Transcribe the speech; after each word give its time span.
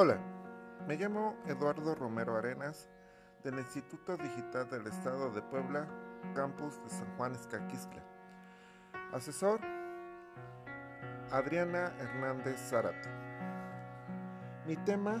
Hola, 0.00 0.16
me 0.86 0.94
llamo 0.96 1.34
Eduardo 1.44 1.92
Romero 1.96 2.36
Arenas 2.36 2.88
del 3.42 3.58
Instituto 3.58 4.16
Digital 4.16 4.70
del 4.70 4.86
Estado 4.86 5.28
de 5.32 5.42
Puebla, 5.42 5.88
campus 6.36 6.80
de 6.84 6.88
San 6.88 7.16
Juan 7.16 7.34
Escaquiscla. 7.34 8.00
Asesor 9.12 9.58
Adriana 11.32 11.92
Hernández 11.98 12.60
Zárate. 12.70 13.08
Mi 14.68 14.76
tema 14.76 15.20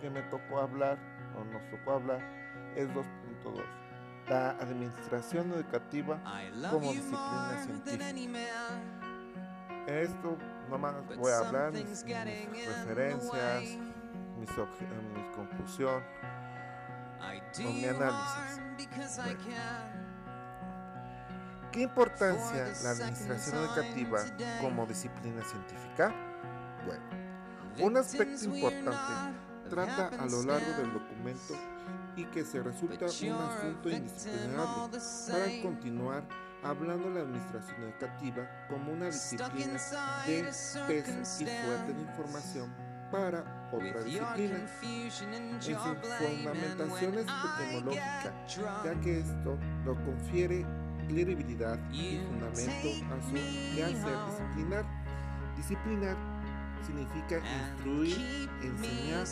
que 0.00 0.10
me 0.10 0.22
tocó 0.22 0.58
hablar 0.58 0.98
o 1.38 1.44
nos 1.44 1.62
tocó 1.70 1.92
hablar 1.92 2.20
es 2.74 2.88
2.2. 2.88 3.04
La 4.28 4.50
administración 4.50 5.52
educativa 5.52 6.20
como 6.72 6.90
disciplina 6.90 7.62
científica. 7.62 8.82
Esto 9.86 10.36
nomás 10.72 10.94
voy 11.16 11.30
a 11.30 11.38
hablar 11.38 11.72
mis, 11.72 11.84
mis 12.04 12.66
referencias, 12.66 13.62
mis, 13.62 14.48
mis 14.48 15.36
conclusión 15.36 16.02
o 17.20 17.72
mi 17.72 17.84
análisis. 17.84 18.60
Bueno. 19.16 19.38
¿Qué 21.70 21.82
importancia 21.82 22.72
la 22.82 22.90
administración 22.90 23.64
educativa 23.64 24.18
como 24.60 24.86
disciplina 24.86 25.42
científica? 25.44 26.12
Bueno, 26.86 27.86
un 27.86 27.96
aspecto 27.96 28.44
importante. 28.44 29.38
trata 29.70 30.08
a 30.08 30.26
lo 30.26 30.42
largo 30.42 30.72
del 30.72 30.92
documento 30.92 31.54
y 32.16 32.24
que 32.26 32.44
se 32.44 32.62
resulta 32.62 33.06
un 33.06 33.32
asunto 33.32 33.88
indisciplinable 33.88 34.98
para 35.30 35.62
continuar 35.62 36.24
hablando 36.62 37.08
de 37.08 37.14
la 37.14 37.20
administración 37.22 37.82
educativa 37.82 38.48
como 38.68 38.92
una 38.92 39.06
disciplina 39.06 39.78
de 40.26 40.42
peso 40.44 40.86
y 40.88 41.46
fuente 41.46 41.92
de 41.94 42.00
información 42.00 42.72
para 43.10 43.68
otra 43.70 44.02
disciplina 44.02 44.56
en 44.56 45.62
su 45.62 45.74
fundamentación 45.74 47.18
epistemológica, 47.18 48.46
ya 48.84 49.00
que 49.00 49.20
esto 49.20 49.58
lo 49.84 49.94
confiere 50.04 50.64
credibilidad 51.08 51.78
y 51.90 52.18
fundamento 52.26 53.14
a 53.14 53.20
su 53.22 53.34
quehacer 53.74 54.16
disciplinar. 54.26 54.84
Disciplinar 55.56 56.16
significa 56.86 57.38
instruir, 57.38 58.50
enseñar 58.62 59.26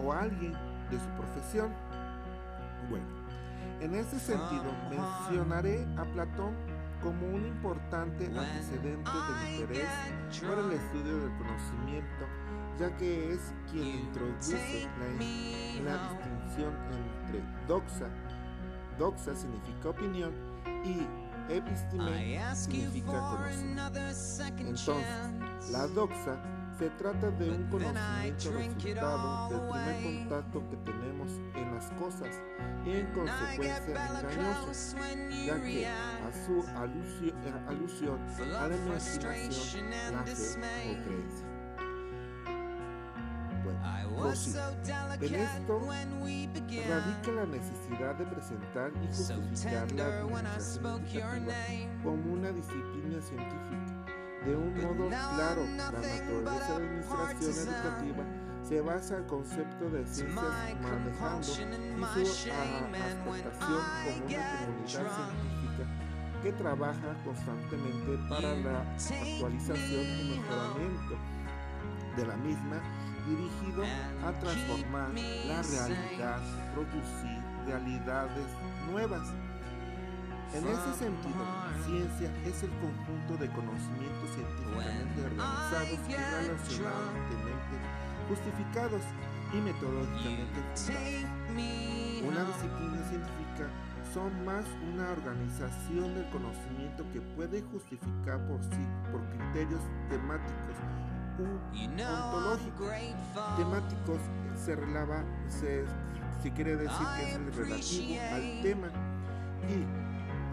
o 0.00 0.12
alguien 0.12 0.52
de 0.90 0.98
su 0.98 1.08
profesión. 1.16 1.72
Bueno, 2.90 3.06
en 3.84 3.94
este 3.94 4.18
sentido 4.18 4.64
mencionaré 4.88 5.86
a 5.98 6.04
Platón 6.04 6.54
como 7.02 7.26
un 7.26 7.44
importante 7.46 8.26
antecedente 8.26 9.10
del 9.10 9.60
interés 9.60 9.88
por 10.48 10.58
el 10.58 10.72
estudio 10.72 11.18
del 11.18 11.36
conocimiento, 11.36 12.24
ya 12.78 12.96
que 12.96 13.32
es 13.34 13.52
quien 13.70 13.86
introduce 14.06 14.88
la, 14.98 15.06
la 15.84 16.08
distinción 16.08 16.72
entre 17.26 17.42
doxa, 17.68 18.08
doxa 18.98 19.34
significa 19.36 19.90
opinión, 19.90 20.32
y 20.82 21.06
episteme 21.52 22.40
significa 22.54 23.20
conocimiento. 23.20 23.82
Entonces, 24.94 25.70
la 25.70 25.86
doxa 25.88 26.38
se 26.78 26.90
trata 26.90 27.30
de 27.30 27.50
un 27.50 27.64
conocimiento 27.70 28.50
resultado 28.52 29.48
del 29.48 29.60
primer 29.70 30.02
contacto 30.28 30.68
que 30.70 30.76
tenemos 30.78 31.30
en 31.54 31.74
las 31.74 31.90
cosas 31.92 32.42
y 32.84 32.90
en 32.90 33.06
consecuencia 33.12 33.76
engañoso, 34.22 34.96
ya 35.46 35.62
que 35.62 35.86
a 35.86 36.32
su 36.32 36.64
alusión 36.76 38.18
a 38.56 38.68
la 38.68 38.76
imaginación, 38.76 39.90
la 40.12 40.24
fe 40.24 40.32
o 40.90 41.04
creencia. 41.04 41.46
En 45.20 45.34
esto 45.34 45.80
radica 46.88 47.32
la 47.32 47.46
necesidad 47.46 48.14
de 48.16 48.26
presentar 48.26 48.92
y 49.02 49.06
justificar 49.06 49.90
la 49.92 50.06
administración 50.06 51.04
como 52.02 52.32
una 52.32 52.50
disciplina 52.52 53.20
científica. 53.22 53.93
De 54.44 54.56
un 54.56 54.74
modo 54.74 55.08
claro, 55.08 55.64
la 55.76 55.90
naturaleza 55.90 56.78
de 56.78 56.84
la 56.84 56.86
administración 56.86 57.68
educativa 57.68 58.24
se 58.62 58.80
basa 58.80 59.16
en 59.16 59.22
el 59.22 59.26
concepto 59.26 59.90
de 59.90 60.06
ciencias 60.06 60.44
manejando 60.82 61.40
y 61.40 61.44
su 61.44 62.04
aceptación 62.04 63.14
como 63.20 63.32
una 63.32 63.44
comunidad 64.04 64.78
científica 64.86 65.84
que 66.42 66.52
trabaja 66.52 67.14
constantemente 67.24 68.18
para 68.28 68.54
la 68.54 68.80
actualización 68.80 70.04
y 70.04 70.38
mejoramiento 70.38 71.16
de 72.16 72.26
la 72.26 72.36
misma 72.36 72.82
dirigido 73.26 73.82
a 74.26 74.32
transformar 74.40 75.10
la 75.12 75.62
realidad, 75.62 76.40
producir 76.74 77.42
realidades 77.66 78.46
nuevas. 78.90 79.26
En 80.54 80.64
ese 80.68 80.92
sentido, 80.94 81.44
ciencia 81.84 82.30
es 82.46 82.62
el 82.62 82.70
conjunto 82.78 83.36
de 83.38 83.50
conocimientos 83.50 84.30
científicamente 84.34 85.24
organizados 85.26 85.98
y 86.08 86.14
relacionadamente 86.14 87.74
justificados 88.28 89.02
y 89.52 89.56
metodológicamente 89.56 90.62
fundados. 90.74 91.24
Una 92.22 92.44
disciplina 92.44 93.02
científica 93.08 93.66
son 94.14 94.44
más 94.44 94.64
una 94.92 95.10
organización 95.10 96.14
del 96.14 96.30
conocimiento 96.30 97.04
que 97.12 97.20
puede 97.20 97.60
justificar 97.62 98.38
por 98.46 98.62
sí 98.62 98.86
por 99.10 99.20
criterios 99.30 99.80
temáticos 100.08 100.76
ontológicos. 101.82 102.88
Temáticos 103.56 104.18
se 104.56 104.76
relava, 104.76 105.24
se, 105.48 105.84
se 106.42 106.52
quiere 106.52 106.76
decir 106.76 107.06
que 107.16 107.28
es 107.28 107.34
el 107.34 107.52
relativo 107.52 108.20
al 108.32 108.62
tema. 108.62 108.88
Y 109.68 110.03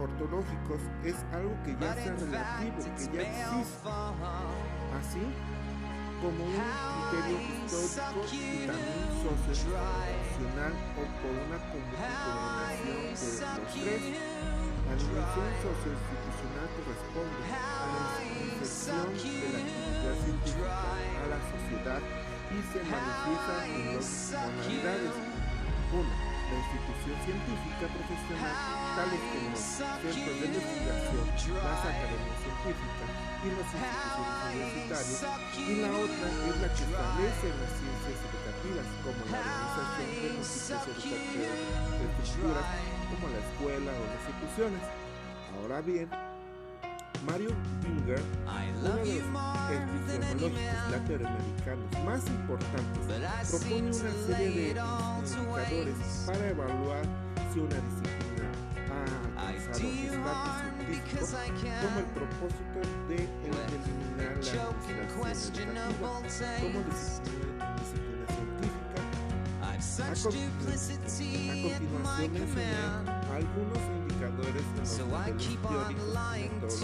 ortológicos 0.02 0.82
es 1.06 1.16
algo 1.32 1.56
que 1.64 1.78
ya 1.80 1.94
sea 1.94 2.16
relativo, 2.16 2.78
que 2.98 3.06
ya 3.14 3.22
existe. 3.22 3.90
Así 4.98 5.24
como 6.22 6.46
un 6.46 6.54
criterio 6.54 7.38
histórico 7.66 8.22
y 8.30 8.68
también 8.68 9.10
socioemocional 9.26 10.74
o 10.94 11.04
por 11.22 11.34
una 11.34 11.60
combinación 11.70 12.36
de 12.86 12.94
los 13.02 13.20
tres. 13.74 14.02
La 14.86 14.98
dimensión 14.98 15.50
socioinstitucional 15.62 16.68
corresponde 16.76 17.42
a 17.48 17.88
la 17.94 18.06
inserción 18.60 19.08
de 19.16 19.50
la 19.50 19.60
actividad 19.62 20.16
científica 20.26 20.76
a 20.92 21.28
la 21.32 21.40
sociedad 21.48 22.02
y 22.52 22.60
se 22.70 22.80
manifiesta 22.92 23.56
en 23.66 23.80
dos 23.96 24.10
modalidades. 24.32 25.16
Una, 25.92 26.31
la 26.52 26.58
institución 26.60 27.16
científica 27.24 27.88
profesional, 27.96 28.56
tales 28.96 29.24
como 29.32 29.56
los 29.56 29.64
centros 29.64 30.36
de 30.36 30.46
investigación, 30.52 31.24
las 31.64 31.80
academias 31.80 32.40
científicas 32.44 33.10
y 33.42 33.56
las 33.56 33.72
instituciones 33.72 34.36
universitarias, 34.52 35.24
y 35.56 35.76
la 35.80 35.92
otra 35.96 36.28
es 36.28 36.58
la 36.60 36.70
que 36.76 36.84
establece 36.92 37.48
las 37.56 37.72
ciencias 37.80 38.18
educativas, 38.28 38.88
como 39.02 39.22
la 39.32 39.40
organización 39.40 40.12
de 40.12 40.30
múltiples 40.36 40.84
educativas 40.92 41.56
de 41.96 42.04
estructuras, 42.12 42.68
como 43.08 43.26
la 43.32 43.40
escuela 43.40 43.92
o 43.96 44.04
las 44.12 44.22
instituciones. 44.28 44.84
Ahora 45.56 45.80
bien, 45.82 46.08
Mario 47.26 47.50
Binger, 47.84 48.22
uno 48.80 48.96
de 48.96 49.06
los 49.06 49.32
epistemológicos 49.72 50.92
latinoamericanos 50.92 51.92
más 52.06 52.28
importantes, 52.28 53.08
propone 53.50 53.92
una 54.02 54.12
serie 54.28 54.74
de 54.74 54.74
indicadores 55.36 55.96
para 56.26 56.50
evaluar 56.50 57.04
si 57.54 57.60
una 57.60 57.76
disciplina 57.76 58.52
ha 58.92 59.48
alcanzado 59.48 59.88
estatus 60.16 60.54
científico 60.62 61.28
como 61.82 62.00
el 62.00 62.06
propósito 62.06 62.80
de 63.08 63.30
eliminar 63.68 64.38
la 64.56 64.64
administración 64.72 65.68
educativa 65.70 65.88
como 66.60 66.84
disciplina, 66.86 67.76
disciplina 67.80 68.26
científica. 68.28 69.02
A, 69.62 70.16
continuación 70.24 70.92
mencioné 72.30 73.21
algunos 73.42 73.82
indicadores 73.98 74.66
de 74.74 74.80
los 74.82 75.00
modelos 75.08 75.44
teóricos, 75.62 76.82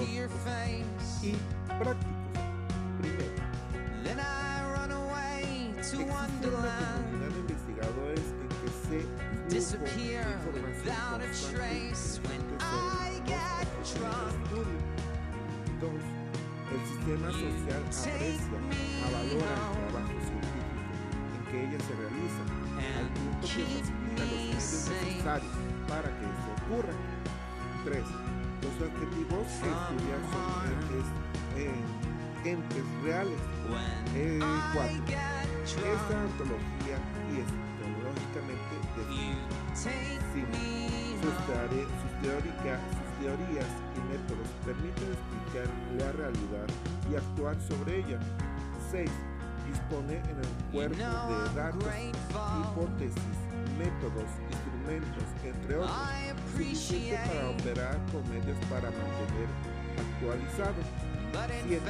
y 1.24 1.36
prácticos. 1.78 2.18
Primero, 3.00 3.48
existe 5.78 6.04
una 6.04 6.28
comunidad 6.28 7.30
de 7.30 7.40
investigadores 7.40 8.26
en 8.42 8.50
que 8.50 8.70
se 8.88 9.00
disappear 9.56 10.28
without 10.54 11.20
a 11.22 11.24
trace 11.54 12.20
when 12.26 12.42
I 12.60 13.22
get 13.26 13.68
drunk. 13.96 14.36
Dos, 15.80 16.04
el 16.74 16.82
sistema 16.88 17.30
social 17.32 17.84
aprecia, 17.86 18.60
avalora 19.06 19.54
el 19.56 19.78
trabajo 19.92 20.18
científico 20.26 20.78
en 21.36 21.42
que 21.52 21.58
ellas 21.64 21.84
se 21.84 21.94
realizan, 21.96 22.48
al 22.98 23.08
punto 23.14 23.46
que 23.48 23.48
facilita 23.48 23.92
los 24.12 24.20
medios 24.20 24.90
necesarios 24.90 25.56
para 25.88 26.10
que 26.20 26.27
ocurra. 26.68 26.94
3. 27.86 28.04
Los 28.62 28.76
objetivos 28.88 29.48
que 29.48 29.70
estudian 29.72 30.22
son 30.32 30.46
entes, 30.68 31.08
eh, 31.56 31.72
entes 32.44 32.86
reales. 33.04 33.40
4. 34.74 34.88
esta 35.64 36.22
antología 36.22 36.98
y 37.32 37.40
etimológicamente 37.40 38.78
sus, 41.22 41.34
teorías, 41.48 41.88
sus 42.02 43.12
teorías 43.20 43.70
y 43.96 44.00
métodos 44.12 44.48
permiten 44.66 45.10
explicar 45.12 45.68
la 45.98 46.12
realidad 46.14 46.68
y 47.12 47.16
actuar 47.16 47.56
sobre 47.68 48.00
ella. 48.00 48.20
6. 48.92 49.10
Dispone 49.68 50.16
en 50.18 50.38
el 50.38 50.72
cuerpo 50.72 50.96
de 50.96 51.56
datos, 51.56 51.84
hipótesis, 52.32 53.47
métodos, 53.78 54.30
instrumentos, 54.52 55.24
entre 55.44 55.76
otros, 55.78 55.92
suficiente 56.52 57.18
para 57.18 57.50
operar 57.50 57.98
con 58.12 58.22
medios 58.30 58.58
para 58.70 58.90
mantener 58.90 59.50
actualizado. 59.98 60.82
7. 61.68 61.82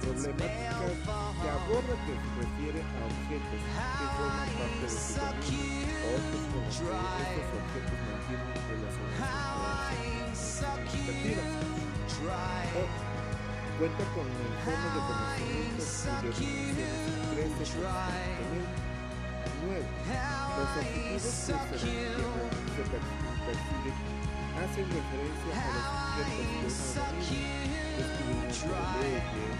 Problemáticas 0.00 0.96
que 1.42 1.48
aborda 1.50 1.94
que 2.04 2.14
se 2.14 2.28
refiere 2.40 2.80
a 2.80 3.04
objetos 3.04 3.60
que 3.60 4.06
forman 4.16 4.50
parte 4.54 4.80
de 4.80 4.88
su 4.88 5.18
dominio, 5.20 5.92
otros 6.14 6.42
con 6.50 6.62
los 6.64 6.76
que 6.78 6.88
estos 7.34 7.60
objetos 7.60 7.98
mantienen 8.08 8.48
relaciones. 8.70 9.16
8. 12.74 12.88
Cuenta 13.78 14.04
con 14.14 14.26
el 14.30 14.54
fondo 14.64 14.88
de 14.94 15.00
conocimientos 15.10 15.88
de 16.22 16.30
13 17.34 17.76
9. 17.80 18.93
Los 19.44 20.68
objetivos 20.74 21.22
que 21.22 21.30
se, 21.30 21.54
hacen 24.54 24.86
referencia 24.86 25.52
a 25.54 26.18
los 26.62 26.74
objetos 26.74 27.18
de 28.18 28.32
una 28.32 28.48
de 28.48 29.00
leyes, 29.00 29.54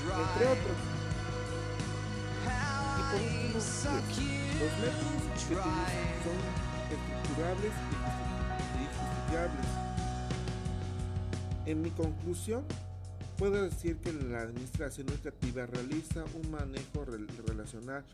entre 0.00 0.44
otros. 0.48 0.78
Los 4.60 4.72
métodos 4.80 5.32
que 5.48 5.54
son 6.24 6.38
estructurables 6.90 7.72
y 8.72 8.84
justificables. 8.84 9.68
En 11.66 11.76
mi 11.82 11.90
conclusión, 11.90 12.64
puedo 13.40 13.62
decir 13.62 13.96
que 13.96 14.12
la 14.12 14.42
administración 14.42 15.08
educativa 15.08 15.64
realiza 15.64 16.26
un 16.34 16.50
manejo 16.50 17.06
relacional 17.06 18.04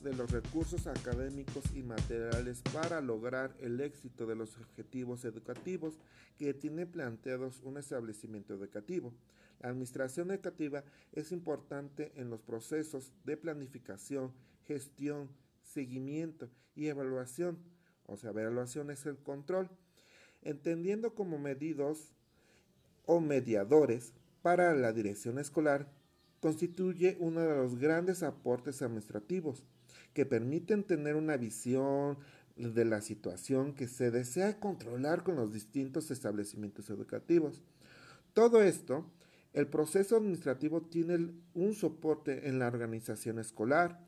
de 0.00 0.14
los 0.14 0.30
recursos 0.30 0.86
académicos 0.86 1.64
y 1.74 1.82
materiales 1.82 2.62
para 2.72 3.00
lograr 3.00 3.52
el 3.58 3.80
éxito 3.80 4.26
de 4.26 4.36
los 4.36 4.56
objetivos 4.56 5.24
educativos 5.24 5.98
que 6.38 6.54
tiene 6.54 6.86
planteados 6.86 7.62
un 7.64 7.78
establecimiento 7.78 8.54
educativo. 8.54 9.12
La 9.58 9.70
administración 9.70 10.30
educativa 10.30 10.84
es 11.10 11.32
importante 11.32 12.12
en 12.14 12.30
los 12.30 12.40
procesos 12.40 13.10
de 13.24 13.36
planificación, 13.36 14.32
gestión, 14.68 15.28
seguimiento 15.64 16.48
y 16.76 16.86
evaluación. 16.86 17.58
O 18.06 18.16
sea, 18.16 18.30
evaluación 18.30 18.92
es 18.92 19.04
el 19.06 19.16
control, 19.16 19.68
entendiendo 20.42 21.12
como 21.16 21.40
medidos 21.40 22.12
o 23.04 23.18
mediadores 23.18 24.12
para 24.46 24.76
la 24.76 24.92
dirección 24.92 25.40
escolar, 25.40 25.88
constituye 26.38 27.16
uno 27.18 27.40
de 27.40 27.56
los 27.56 27.80
grandes 27.80 28.22
aportes 28.22 28.80
administrativos 28.80 29.64
que 30.14 30.24
permiten 30.24 30.84
tener 30.84 31.16
una 31.16 31.36
visión 31.36 32.16
de 32.54 32.84
la 32.84 33.00
situación 33.00 33.74
que 33.74 33.88
se 33.88 34.12
desea 34.12 34.60
controlar 34.60 35.24
con 35.24 35.34
los 35.34 35.52
distintos 35.52 36.12
establecimientos 36.12 36.90
educativos. 36.90 37.60
Todo 38.34 38.62
esto, 38.62 39.10
el 39.52 39.66
proceso 39.66 40.14
administrativo 40.14 40.80
tiene 40.80 41.32
un 41.54 41.74
soporte 41.74 42.46
en 42.46 42.60
la 42.60 42.68
organización 42.68 43.40
escolar, 43.40 43.98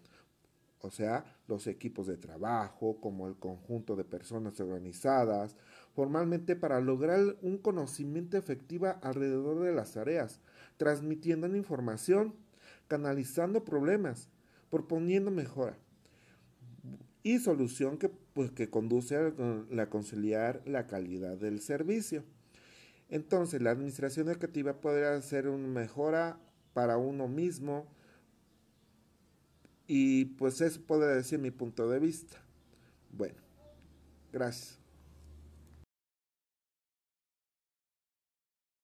o 0.82 0.92
sea, 0.92 1.24
los 1.48 1.66
equipos 1.66 2.06
de 2.06 2.16
trabajo, 2.16 3.00
como 3.00 3.26
el 3.26 3.34
conjunto 3.34 3.96
de 3.96 4.04
personas 4.04 4.60
organizadas, 4.60 5.56
formalmente 5.98 6.54
para 6.54 6.80
lograr 6.80 7.36
un 7.42 7.58
conocimiento 7.58 8.36
efectivo 8.36 8.94
alrededor 9.02 9.64
de 9.64 9.72
las 9.72 9.94
tareas, 9.94 10.40
transmitiendo 10.76 11.48
información, 11.56 12.36
canalizando 12.86 13.64
problemas, 13.64 14.28
proponiendo 14.70 15.32
mejora 15.32 15.76
y 17.24 17.40
solución 17.40 17.98
que, 17.98 18.10
pues, 18.10 18.52
que 18.52 18.70
conduce 18.70 19.16
a 19.16 19.32
la 19.70 19.90
conciliar 19.90 20.62
la 20.66 20.86
calidad 20.86 21.36
del 21.36 21.60
servicio. 21.60 22.22
Entonces, 23.08 23.60
la 23.60 23.72
administración 23.72 24.28
educativa 24.28 24.80
podría 24.80 25.20
ser 25.20 25.48
una 25.48 25.66
mejora 25.66 26.38
para 26.74 26.96
uno 26.96 27.26
mismo 27.26 27.88
y 29.88 30.26
pues 30.26 30.60
eso 30.60 30.80
puede 30.80 31.12
decir 31.12 31.40
mi 31.40 31.50
punto 31.50 31.90
de 31.90 31.98
vista. 31.98 32.36
Bueno, 33.10 33.40
gracias. 34.30 34.77